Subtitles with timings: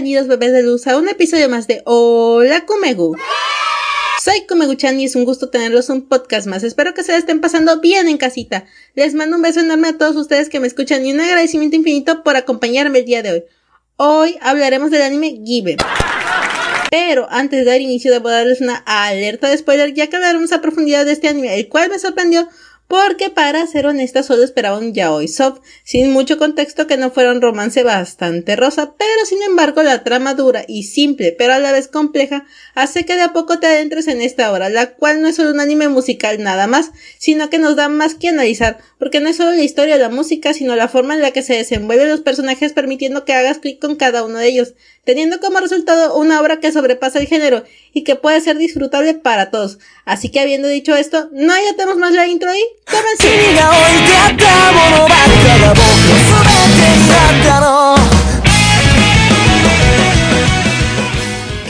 [0.00, 3.16] bienvenidos bebés de luz a un episodio más de Hola Kumegu.
[4.22, 6.62] Soy Kumegu-chan y es un gusto tenerlos un podcast más.
[6.62, 8.64] Espero que se estén pasando bien en casita.
[8.94, 12.22] Les mando un beso enorme a todos ustedes que me escuchan y un agradecimiento infinito
[12.22, 13.44] por acompañarme el día de hoy.
[13.96, 15.78] Hoy hablaremos del anime Given.
[16.92, 20.60] Pero antes de dar inicio debo darles una alerta de spoiler ya que hablaremos a
[20.60, 22.48] profundidad de este anime, el cual me sorprendió
[22.88, 27.32] porque para ser honesta solo esperaba un yaoi soft, sin mucho contexto que no fuera
[27.32, 31.70] un romance bastante rosa, pero sin embargo la trama dura y simple, pero a la
[31.70, 35.28] vez compleja, hace que de a poco te adentres en esta obra, la cual no
[35.28, 39.20] es solo un anime musical nada más, sino que nos da más que analizar, porque
[39.20, 41.54] no es solo la historia o la música, sino la forma en la que se
[41.54, 44.74] desenvuelven los personajes permitiendo que hagas clic con cada uno de ellos,
[45.08, 49.50] teniendo como resultado una obra que sobrepasa el género y que puede ser disfrutable para
[49.50, 49.78] todos.
[50.04, 52.60] Así que habiendo dicho esto, no ya tenemos más la intro y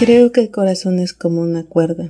[0.01, 2.09] Creo que el corazón es como una cuerda.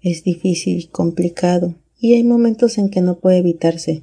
[0.00, 4.02] Es difícil y complicado, y hay momentos en que no puede evitarse,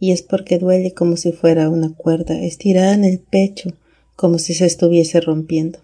[0.00, 3.74] y es porque duele como si fuera una cuerda estirada en el pecho,
[4.18, 5.78] como si se estuviese rompiendo,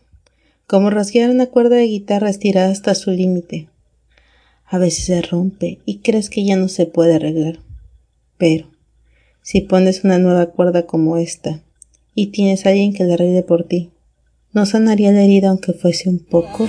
[0.67, 3.69] como rasguear una cuerda de guitarra estirada hasta su límite.
[4.67, 7.61] A veces se rompe y crees que ya no se puede arreglar.
[8.37, 8.67] Pero,
[9.41, 11.61] si pones una nueva cuerda como esta
[12.17, 13.91] y tienes a alguien que la arregle por ti,
[14.53, 16.67] ¿no sanaría la herida aunque fuese un poco?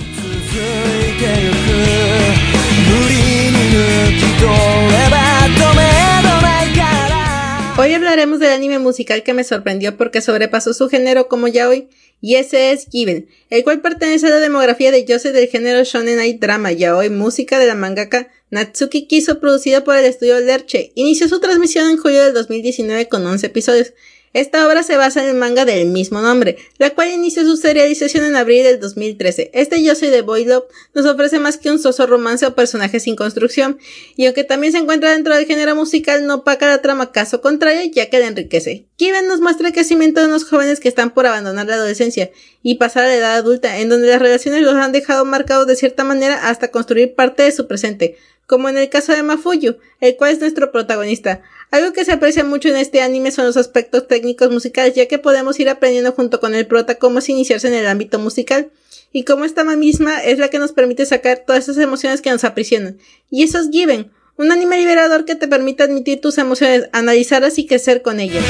[7.77, 11.89] Hoy hablaremos del anime musical que me sorprendió porque sobrepasó su género como ya hoy,
[12.21, 16.15] y ese es Given, el cual pertenece a la demografía de Joseph del género Shonen
[16.15, 20.93] Night Drama, ya hoy música de la mangaka Natsuki Kiso, producido por el estudio Lerche.
[20.95, 23.91] Inició su transmisión en julio del 2019 con 11 episodios.
[24.35, 28.25] Esta obra se basa en el manga del mismo nombre, la cual inició su serialización
[28.25, 29.49] en abril del 2013.
[29.53, 32.99] Este Yo soy de Boy Love nos ofrece más que un soso romance o personaje
[32.99, 33.79] sin construcción,
[34.17, 37.89] y aunque también se encuentra dentro del género musical, no paga la trama caso contrario,
[37.93, 38.87] ya que la enriquece.
[38.97, 42.29] Kiven nos muestra el crecimiento de unos jóvenes que están por abandonar la adolescencia
[42.61, 45.77] y pasar a la edad adulta, en donde las relaciones los han dejado marcados de
[45.77, 50.17] cierta manera hasta construir parte de su presente, como en el caso de Mafuyu, el
[50.17, 51.41] cual es nuestro protagonista.
[51.71, 55.19] Algo que se aprecia mucho en este anime son los aspectos técnicos musicales, ya que
[55.19, 58.71] podemos ir aprendiendo junto con el prota cómo es iniciarse en el ámbito musical,
[59.15, 62.43] y cómo esta misma es la que nos permite sacar todas esas emociones que nos
[62.43, 62.97] aprisionan.
[63.31, 67.65] Y eso es Given, un anime liberador que te permite admitir tus emociones, analizarlas y
[67.65, 68.43] crecer con ellas.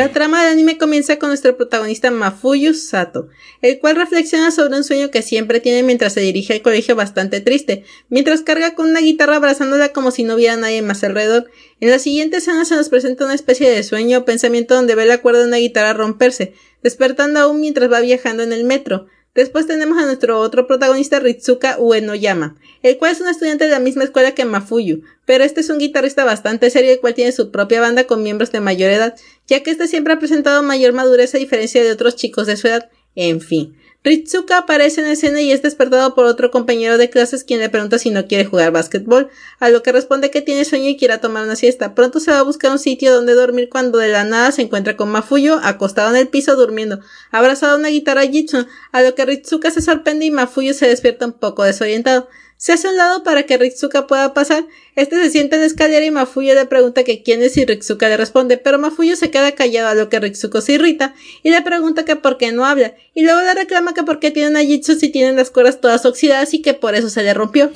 [0.00, 3.28] La trama del anime comienza con nuestro protagonista Mafuyu Sato,
[3.60, 7.42] el cual reflexiona sobre un sueño que siempre tiene mientras se dirige al colegio bastante
[7.42, 11.50] triste, mientras carga con una guitarra abrazándola como si no hubiera nadie más alrededor.
[11.80, 15.04] En la siguiente escena se nos presenta una especie de sueño o pensamiento donde ve
[15.04, 19.06] la cuerda de una guitarra romperse, despertando aún mientras va viajando en el metro.
[19.34, 23.78] Después tenemos a nuestro otro protagonista Ritsuka Uenoyama, el cual es un estudiante de la
[23.78, 27.52] misma escuela que Mafuyu, pero este es un guitarrista bastante serio el cual tiene su
[27.52, 29.14] propia banda con miembros de mayor edad,
[29.46, 32.66] ya que este siempre ha presentado mayor madurez a diferencia de otros chicos de su
[32.66, 32.90] edad.
[33.14, 37.60] En fin, Ritsuka aparece en escena y es despertado por otro compañero de clases quien
[37.60, 39.28] le pregunta si no quiere jugar básquetbol,
[39.58, 41.94] a lo que responde que tiene sueño y quiere tomar una siesta.
[41.94, 44.96] Pronto se va a buscar un sitio donde dormir cuando de la nada se encuentra
[44.96, 47.00] con Mafuyo acostado en el piso durmiendo,
[47.30, 51.26] abrazado a una guitarra Jitsu, a lo que Ritsuka se sorprende y Mafuyo se despierta
[51.26, 52.26] un poco desorientado.
[52.60, 54.66] Se hace un lado para que Ritsuka pueda pasar.
[54.94, 58.06] Este se siente en la escalera y Mafuyo le pregunta que quién es y Ritsuka
[58.10, 61.62] le responde, pero Mafuyo se queda callado a lo que Ritsuko se irrita y le
[61.62, 64.60] pregunta que por qué no habla, y luego le reclama que por qué tiene una
[64.60, 67.70] Jitsu si tienen las cuerdas todas oxidadas y que por eso se le rompió.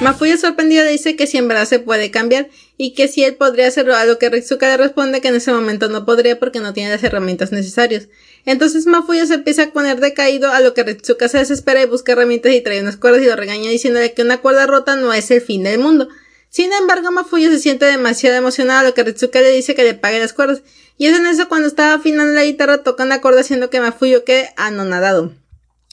[0.00, 3.34] Mafuyo sorprendido le dice que si en verdad se puede cambiar y que si él
[3.34, 6.60] podría hacerlo, a lo que Ritsuka le responde que en ese momento no podría porque
[6.60, 8.06] no tiene las herramientas necesarias.
[8.46, 12.12] Entonces Mafuyo se empieza a poner decaído, a lo que Ritsuka se desespera y busca
[12.12, 15.32] herramientas y trae unas cuerdas y lo regaña diciéndole que una cuerda rota no es
[15.32, 16.08] el fin del mundo.
[16.48, 19.94] Sin embargo, Mafuyo se siente demasiado emocionado, a lo que Ritsuka le dice que le
[19.94, 20.62] pague las cuerdas.
[20.96, 24.24] Y es en eso cuando estaba afinando la guitarra, toca una cuerda haciendo que Mafuyo
[24.24, 25.32] quede anonadado.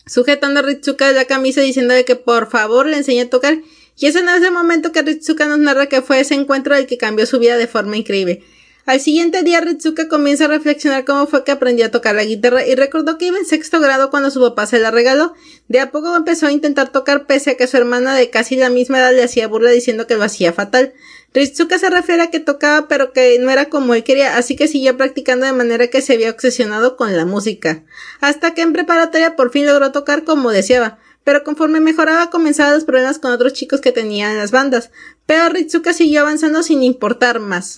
[0.05, 3.57] Sujetando a Ritsuka de la camisa diciéndole que por favor le enseñe a tocar
[3.97, 6.97] y es en ese momento que Ritsuka nos narra que fue ese encuentro el que
[6.97, 8.43] cambió su vida de forma increíble.
[8.85, 12.67] Al siguiente día Ritsuka comienza a reflexionar cómo fue que aprendió a tocar la guitarra
[12.67, 15.33] y recordó que iba en sexto grado cuando su papá se la regaló.
[15.67, 18.69] De a poco empezó a intentar tocar pese a que su hermana de casi la
[18.69, 20.93] misma edad le hacía burla diciendo que lo hacía fatal.
[21.33, 24.67] Ritsuka se refiere a que tocaba pero que no era como él quería, así que
[24.67, 27.83] siguió practicando de manera que se había obsesionado con la música.
[28.21, 32.85] Hasta que en preparatoria por fin logró tocar como deseaba, pero conforme mejoraba comenzaban los
[32.85, 34.91] problemas con otros chicos que tenían en las bandas.
[35.25, 37.77] Pero Ritsuka siguió avanzando sin importar más.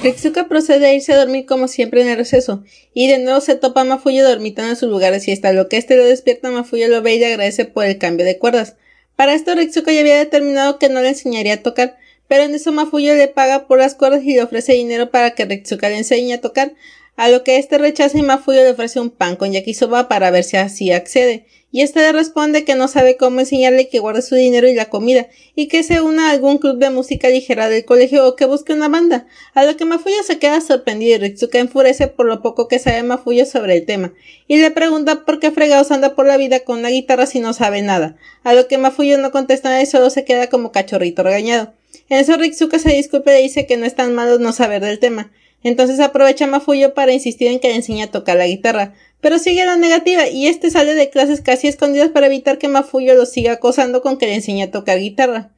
[0.00, 2.62] Ritsuka procede a irse a dormir como siempre en el receso,
[2.94, 5.76] y de nuevo se topa a Mafuyo dormitando en su lugar de siesta, lo que
[5.76, 8.76] este lo despierta Mafuyo lo ve y le agradece por el cambio de cuerdas.
[9.16, 11.98] Para esto Ritsuka ya había determinado que no le enseñaría a tocar,
[12.28, 15.46] pero en eso Mafuyo le paga por las cuerdas y le ofrece dinero para que
[15.46, 16.74] Ritsuka le enseñe a tocar,
[17.16, 20.44] a lo que este rechaza y Mafuyo le ofrece un pan con yakisoba para ver
[20.44, 24.36] si así accede, y este le responde que no sabe cómo enseñarle que guarde su
[24.36, 25.26] dinero y la comida,
[25.56, 28.72] y que se una a algún club de música ligera del colegio o que busque
[28.72, 32.68] una banda, a lo que Mafuyo se queda sorprendido y Ritsuka enfurece por lo poco
[32.68, 34.14] que sabe Mafuyo sobre el tema,
[34.46, 37.52] y le pregunta por qué fregados anda por la vida con una guitarra si no
[37.52, 41.24] sabe nada, a lo que Mafuyo no contesta nada y solo se queda como cachorrito
[41.24, 41.77] regañado.
[42.08, 44.98] En eso Ritsuka se disculpa y dice que no es tan malo no saber del
[44.98, 45.30] tema.
[45.62, 49.64] Entonces aprovecha Mafuyo para insistir en que le enseñe a tocar la guitarra, pero sigue
[49.64, 53.52] la negativa y este sale de clases casi escondidas para evitar que Mafuyo lo siga
[53.52, 55.50] acosando con que le enseñe a tocar guitarra.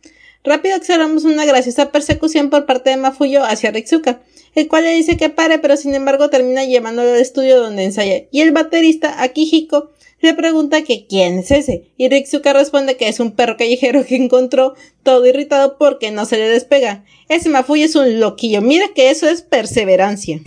[0.43, 4.23] Rápido observamos una graciosa persecución por parte de Mafuyo hacia Ritsuka,
[4.55, 8.25] el cual le dice que pare, pero sin embargo termina llevándolo al estudio donde ensaya,
[8.31, 9.91] y el baterista, Akihiko,
[10.21, 14.17] le pregunta que quién es ese, y Ritsuka responde que es un perro callejero que
[14.17, 17.05] encontró todo irritado porque no se le despega.
[17.29, 20.41] Ese Mafuyo es un loquillo, mira que eso es perseverancia.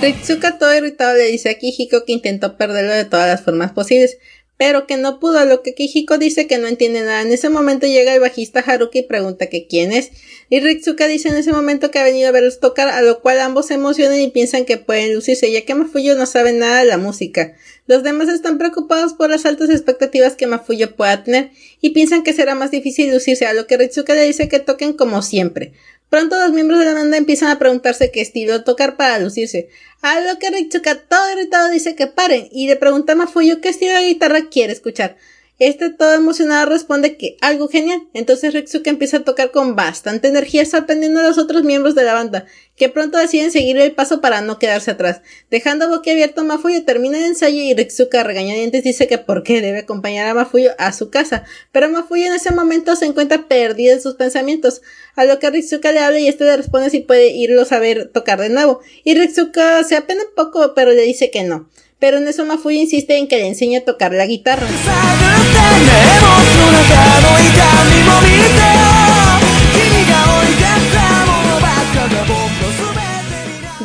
[0.00, 4.18] Ritsuka todo irritado le dice a Kihiko que intentó perderlo de todas las formas posibles,
[4.56, 7.22] pero que no pudo, a lo que Kijiko dice que no entiende nada.
[7.22, 10.10] En ese momento llega el bajista Haruki y pregunta que quién es,
[10.48, 13.40] y Ritsuka dice en ese momento que ha venido a verlos tocar, a lo cual
[13.40, 16.84] ambos se emocionan y piensan que pueden lucirse, ya que Mafuyo no sabe nada de
[16.84, 17.54] la música.
[17.86, 22.32] Los demás están preocupados por las altas expectativas que Mafuyo pueda tener, y piensan que
[22.32, 25.72] será más difícil lucirse, a lo que Ritsuka le dice que toquen como siempre.
[26.14, 29.68] Pronto los miembros de la banda empiezan a preguntarse qué estilo tocar para lucirse,
[30.00, 33.70] a lo que Ritsuka todo irritado dice que paren y le pregunta a Mafuyo qué
[33.70, 35.16] estilo de guitarra quiere escuchar.
[35.60, 38.02] Este todo emocionado responde que algo genial.
[38.12, 42.14] Entonces Ritsuka empieza a tocar con bastante energía sorprendiendo a los otros miembros de la
[42.14, 42.44] banda,
[42.76, 45.20] que pronto deciden seguir el paso para no quedarse atrás.
[45.50, 49.78] Dejando boquiabierto a Mafuyo termina el ensayo y Ritsuka regañadientes dice que por qué debe
[49.78, 51.44] acompañar a Mafuyo a su casa.
[51.70, 54.82] Pero Mafuyo en ese momento se encuentra perdido en sus pensamientos,
[55.16, 58.10] a lo que Ritsuka le habla y este le responde si puede irlos a ver
[58.12, 58.80] tocar de nuevo.
[59.04, 61.68] Y Ritsuka se apena un poco pero le dice que no
[62.04, 64.66] pero en eso Mafuyo insiste en que le enseñe a tocar la guitarra.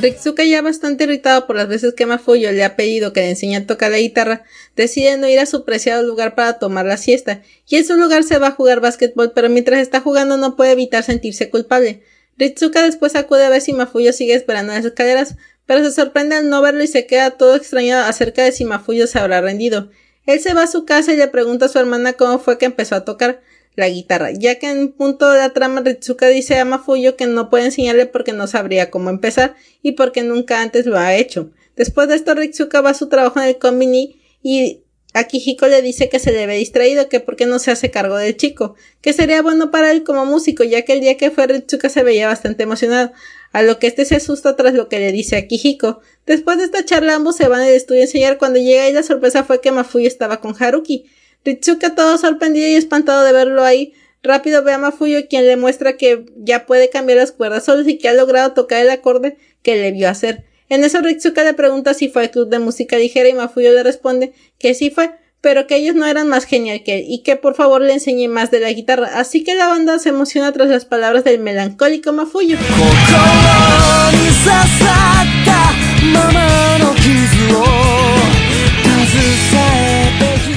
[0.02, 3.58] Ritsuka ya bastante irritado por las veces que Mafuyo le ha pedido que le enseñe
[3.58, 4.46] a tocar la guitarra,
[4.78, 8.24] decide no ir a su preciado lugar para tomar la siesta, y en su lugar
[8.24, 12.02] se va a jugar básquetbol, pero mientras está jugando no puede evitar sentirse culpable.
[12.38, 15.36] Ritsuka después acude a ver si Mafuyo sigue esperando en las escaleras,
[15.66, 19.06] pero se sorprende al no verlo y se queda todo extrañado acerca de si Mafuyo
[19.06, 19.90] se habrá rendido.
[20.26, 22.66] Él se va a su casa y le pregunta a su hermana cómo fue que
[22.66, 23.42] empezó a tocar
[23.80, 27.26] la guitarra, ya que en un punto de la trama Ritsuka dice a Mafuyo que
[27.26, 31.52] no puede enseñarle porque no sabría cómo empezar y porque nunca antes lo ha hecho.
[31.76, 34.82] Después de esto Ritsuka va a su trabajo en el combini y
[35.14, 38.38] Akihiko le dice que se le ve distraído, que porque no se hace cargo del
[38.38, 41.90] chico, que sería bueno para él como músico, ya que el día que fue Ritsuka
[41.90, 43.12] se veía bastante emocionado
[43.52, 46.02] a lo que este se asusta tras lo que le dice a Kijiko.
[46.26, 49.04] Después de esta charla ambos se van al estudio a enseñar cuando llega y la
[49.04, 51.10] sorpresa fue que Mafuyo estaba con Haruki.
[51.46, 53.94] Ritsuka todo sorprendido y espantado de verlo ahí,
[54.24, 57.98] rápido ve a Mafuyo quien le muestra que ya puede cambiar las cuerdas solos y
[57.98, 60.44] que ha logrado tocar el acorde que le vio hacer.
[60.70, 63.84] En eso Ritsuka le pregunta si fue al club de música ligera y Mafuyo le
[63.84, 67.36] responde que sí fue, pero que ellos no eran más genial que él y que
[67.38, 69.10] por favor le enseñe más de la guitarra.
[69.16, 72.58] Así que la banda se emociona tras las palabras del melancólico Mafuyo.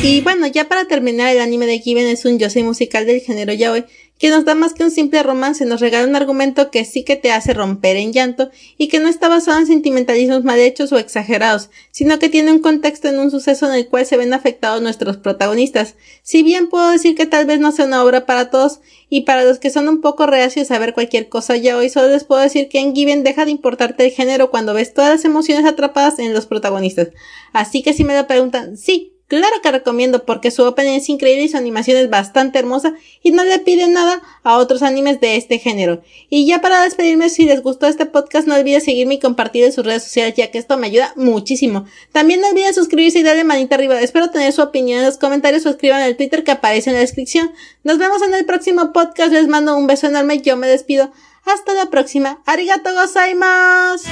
[0.04, 3.52] Y bueno, ya para terminar, el anime de Given es un yosei musical del género
[3.52, 3.84] yaoi
[4.18, 7.16] que nos da más que un simple romance, nos regala un argumento que sí que
[7.16, 10.98] te hace romper en llanto y que no está basado en sentimentalismos mal hechos o
[10.98, 14.82] exagerados, sino que tiene un contexto en un suceso en el cual se ven afectados
[14.82, 15.94] nuestros protagonistas.
[16.22, 19.44] Si bien puedo decir que tal vez no sea una obra para todos y para
[19.44, 22.40] los que son un poco reacios a ver cualquier cosa ya hoy, solo les puedo
[22.40, 26.18] decir que en Given deja de importarte el género cuando ves todas las emociones atrapadas
[26.18, 27.08] en los protagonistas.
[27.52, 31.44] Así que si me lo preguntan, sí, Claro que recomiendo porque su opening es increíble
[31.44, 35.36] y su animación es bastante hermosa y no le pide nada a otros animes de
[35.36, 36.02] este género.
[36.28, 39.72] Y ya para despedirme, si les gustó este podcast no olviden seguirme y compartir en
[39.72, 41.86] sus redes sociales ya que esto me ayuda muchísimo.
[42.12, 43.98] También no olviden suscribirse y darle manita arriba.
[44.02, 46.96] Espero tener su opinión en los comentarios o escriban en el Twitter que aparece en
[46.96, 47.52] la descripción.
[47.84, 49.32] Nos vemos en el próximo podcast.
[49.32, 50.42] Les mando un beso enorme.
[50.42, 51.10] Yo me despido.
[51.46, 52.42] Hasta la próxima.
[52.44, 54.10] Arigato gozaimasu.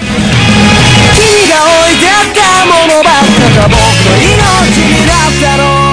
[1.14, 5.89] 君が置いてあったものばっかが僕の命になったろう